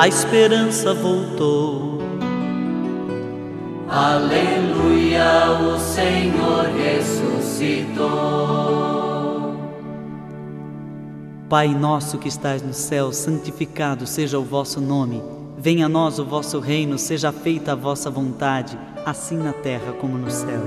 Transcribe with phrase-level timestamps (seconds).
[0.00, 1.98] a esperança voltou.
[3.86, 8.08] Aleluia, o Senhor ressuscitou.
[11.50, 15.22] Pai nosso que estais no céu, santificado seja o vosso nome.
[15.58, 20.16] Venha a nós o vosso reino, seja feita a vossa vontade, assim na terra como
[20.16, 20.62] no céu.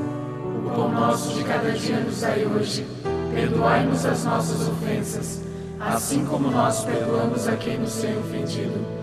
[0.64, 2.86] O pão nosso de cada dia nos dai hoje.
[3.34, 5.42] Perdoai-nos as nossas ofensas,
[5.80, 9.03] assim como nós perdoamos a quem nos tem ofendido.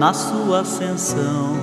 [0.00, 1.56] na sua ascensão,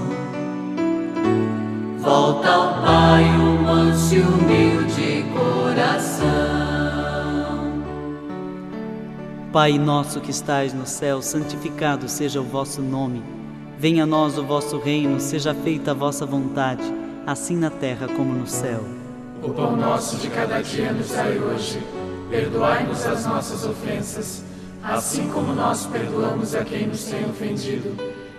[1.97, 6.27] Volta ao Pai o manso e humilde coração.
[9.51, 13.23] Pai nosso que estais no céu, santificado seja o vosso nome.
[13.79, 16.83] Venha a nós o vosso reino, seja feita a vossa vontade,
[17.25, 18.83] assim na terra como no céu.
[19.41, 21.81] O pão nosso de cada dia nos dai hoje.
[22.29, 24.43] Perdoai-nos as nossas ofensas,
[24.83, 28.16] assim como nós perdoamos a quem nos tem ofendido.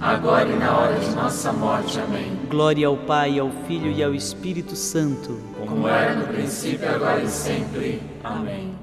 [0.00, 1.98] agora e na hora de nossa morte.
[2.00, 2.32] Amém.
[2.48, 5.38] Glória ao Pai, ao Filho e ao Espírito Santo.
[5.66, 8.02] Como era no princípio, agora e sempre.
[8.22, 8.74] Amém.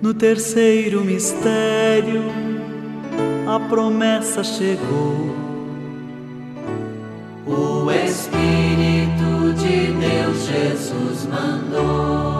[0.00, 2.24] No terceiro mistério,
[3.46, 5.32] a promessa chegou.
[7.46, 12.32] O Espírito de Deus Jesus mandou.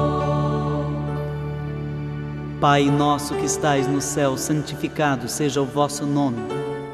[2.61, 6.62] Pai nosso que estais no céu, santificado seja o vosso nome.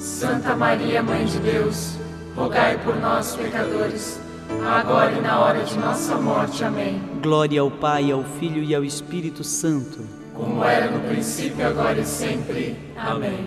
[0.00, 1.96] Santa Maria, Mãe de Deus,
[2.34, 4.18] rogai por nós, pecadores,
[4.66, 6.64] agora e na hora de nossa morte.
[6.64, 7.02] Amém.
[7.22, 9.98] Glória ao Pai, ao Filho e ao Espírito Santo.
[10.32, 12.78] Como era no princípio, agora e sempre.
[12.96, 13.46] Amém.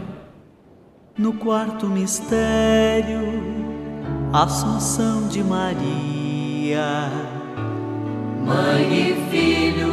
[1.17, 3.19] No quarto mistério,
[4.31, 7.10] Assunção de Maria.
[8.45, 9.92] Mãe e filho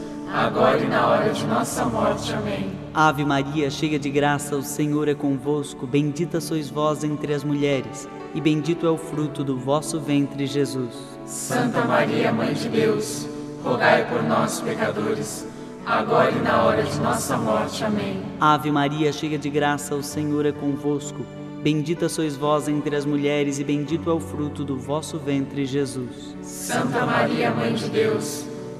[0.31, 2.33] agora e na hora de nossa morte.
[2.33, 2.71] Amém.
[2.93, 5.85] Ave Maria, cheia de graça, o Senhor é convosco.
[5.85, 10.93] Bendita sois vós entre as mulheres, e bendito é o fruto do vosso ventre, Jesus.
[11.25, 13.27] Santa Maria, Mãe de Deus,
[13.63, 15.47] rogai por nós, pecadores,
[15.85, 17.83] agora e na hora de nossa morte.
[17.83, 18.21] Amém.
[18.39, 21.25] Ave Maria, cheia de graça, o Senhor é convosco.
[21.61, 26.35] Bendita sois vós entre as mulheres, e bendito é o fruto do vosso ventre, Jesus.
[26.41, 28.45] Santa Maria, Mãe de Deus,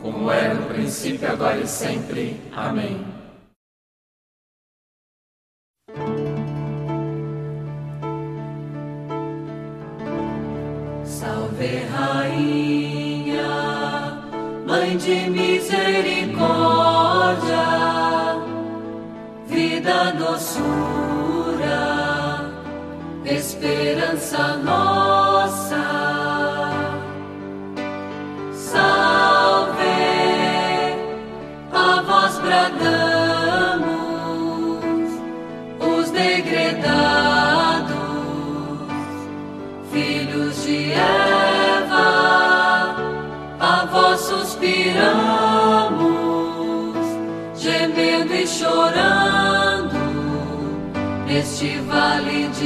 [0.00, 2.40] como é no princípio, agora e sempre.
[2.52, 3.04] Amém.
[11.04, 13.46] Salve Rainha,
[14.66, 16.36] Mãe de misericórdia,
[19.46, 20.56] vida, doçura,
[23.24, 25.25] esperança nossa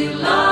[0.01, 0.50] belong.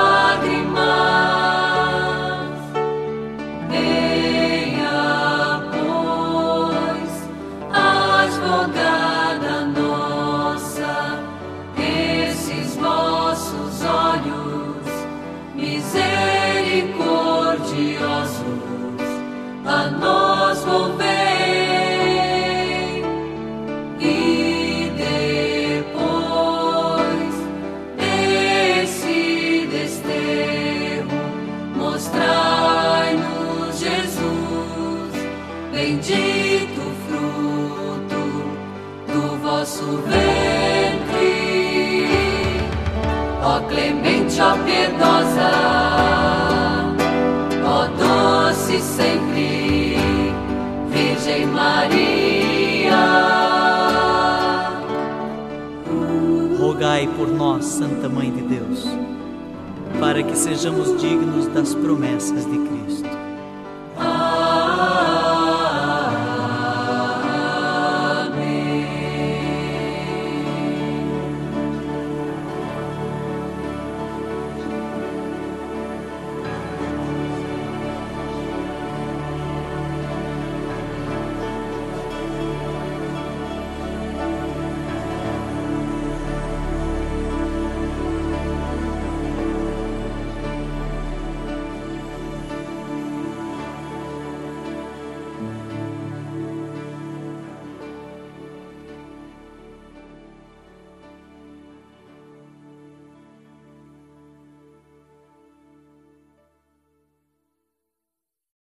[60.57, 62.98] sejamos dignos das promessas de Cristo.